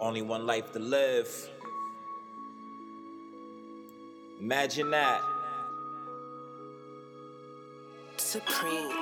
Only 0.00 0.22
one 0.22 0.46
life 0.46 0.72
to 0.72 0.78
live. 0.78 1.28
Imagine 4.40 4.90
that. 4.92 5.20
Supreme. 8.16 8.92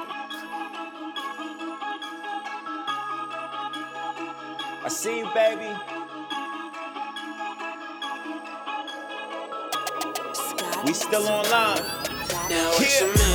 I 4.82 4.88
see 4.88 5.18
you, 5.18 5.28
baby. 5.34 5.74
We 10.86 10.94
still 10.94 11.26
online. 11.26 11.82
Now 12.48 12.72
Yeah. 12.80 13.25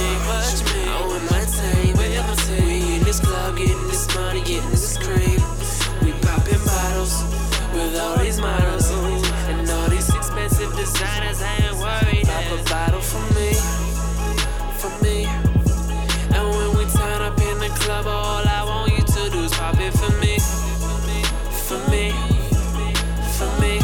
Designers. 11.02 11.42
I 11.42 11.56
ain't 11.66 11.78
worried. 11.78 12.26
Pop 12.28 12.46
a 12.52 12.64
bottle 12.70 13.02
for 13.02 13.24
me, 13.36 13.54
for 14.80 14.92
me. 15.04 15.26
And 16.36 16.44
when 16.50 16.78
we 16.78 16.86
turn 16.92 17.22
up 17.22 17.40
in 17.40 17.58
the 17.60 17.72
club, 17.82 18.06
all 18.08 18.44
I 18.48 18.64
want 18.66 18.92
you 18.92 19.04
to 19.04 19.30
do 19.30 19.44
is 19.44 19.54
pop 19.54 19.80
it 19.80 19.94
for 19.94 20.12
me, 20.22 20.38
for 21.68 21.80
me, 21.90 22.12
for 23.38 23.50
me, 23.62 23.80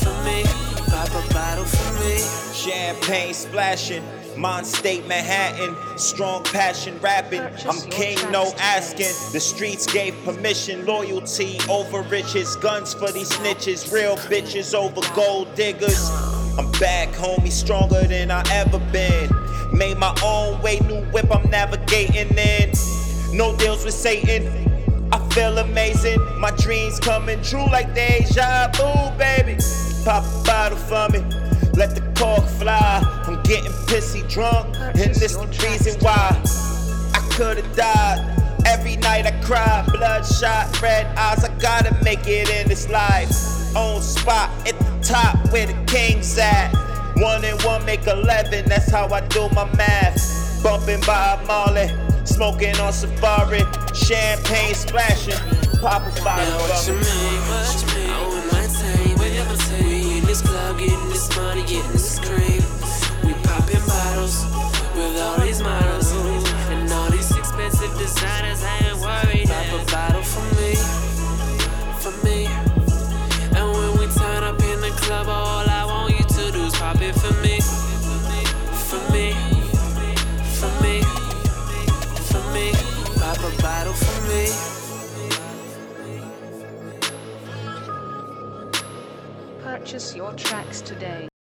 for 0.00 0.14
me. 0.24 0.44
Pop 0.90 1.10
a 1.10 1.32
bottle 1.32 1.64
for 1.64 1.90
me. 2.00 2.18
Champagne 2.52 3.34
splashing, 3.34 4.02
Mind 4.36 4.66
State 4.66 5.06
Manhattan, 5.06 5.76
strong 5.96 6.42
passion 6.44 6.98
rapping. 7.00 7.40
I'm 7.40 7.80
king, 7.90 8.18
no 8.30 8.52
asking. 8.58 9.12
The 9.32 9.40
streets 9.40 9.90
gave 9.92 10.14
permission, 10.24 10.84
loyalty 10.84 11.58
over 11.70 12.02
riches, 12.02 12.56
guns 12.56 12.94
for 12.94 13.12
these 13.12 13.30
snitches, 13.30 13.92
real 13.92 14.16
bitches 14.16 14.74
over 14.74 15.00
gold 15.14 15.54
diggers. 15.54 16.10
I'm 16.58 16.70
back, 16.72 17.10
homie, 17.10 17.50
stronger 17.50 18.02
than 18.06 18.30
I 18.30 18.42
ever 18.50 18.78
been. 18.92 19.30
Made 19.72 19.98
my 19.98 20.16
own 20.24 20.60
way, 20.62 20.80
new 20.80 21.02
whip 21.12 21.26
I'm 21.34 21.48
navigating 21.50 22.36
in. 22.36 22.72
No 23.32 23.56
deals 23.56 23.84
with 23.84 23.94
Satan. 23.94 24.46
I 25.12 25.18
feel 25.30 25.58
amazing. 25.58 26.20
My 26.38 26.50
dreams 26.52 26.98
coming 26.98 27.40
true 27.42 27.66
like 27.66 27.94
deja 27.94 28.68
vu, 28.72 29.18
baby. 29.18 29.56
Pop 30.04 30.24
a 30.24 30.44
bottle 30.44 30.78
for 30.78 31.08
me. 31.10 31.24
Let 31.74 31.94
the 31.94 32.02
cork 32.16 32.44
fly. 32.60 33.23
I'm 33.44 33.50
getting 33.50 33.72
pissy 33.72 34.26
drunk, 34.26 34.74
and 34.78 35.14
this 35.14 35.36
the 35.36 35.46
reason 35.68 36.00
why 36.00 36.40
I 37.12 37.28
could've 37.32 37.76
died. 37.76 38.40
Every 38.64 38.96
night 38.96 39.26
I 39.26 39.32
cry, 39.42 39.84
bloodshot, 39.92 40.80
red 40.80 41.06
eyes. 41.18 41.44
I 41.44 41.54
gotta 41.58 41.94
make 42.02 42.26
it 42.26 42.48
in 42.48 42.68
this 42.68 42.88
life. 42.88 43.28
On 43.76 44.00
spot 44.00 44.48
at 44.66 44.78
the 44.78 44.98
top 45.02 45.52
where 45.52 45.66
the 45.66 45.74
king's 45.84 46.38
at. 46.38 46.72
One 47.16 47.44
and 47.44 47.60
one 47.64 47.84
make 47.84 48.06
eleven. 48.06 48.66
That's 48.66 48.90
how 48.90 49.08
I 49.08 49.20
do 49.28 49.50
my 49.50 49.70
math. 49.76 50.62
Bumping 50.62 51.02
by 51.02 51.38
Molly, 51.46 51.90
smoking 52.24 52.74
on 52.78 52.94
safari, 52.94 53.60
champagne 53.94 54.72
splashing, 54.74 55.34
pop 55.82 56.00
a 56.00 56.24
bottle 56.24 56.46
Now 56.46 56.58
what 56.60 56.82
for 56.82 56.92
you 56.92 56.96
me. 56.96 57.04
mean? 57.04 57.40
What 57.50 57.82
you 57.82 58.52
mean? 58.54 58.63
A 83.44 83.62
bottle 83.62 83.92
for 83.92 84.20
me. 84.28 84.48
Purchase 89.62 90.16
your 90.16 90.32
tracks 90.32 90.80
today. 90.80 91.28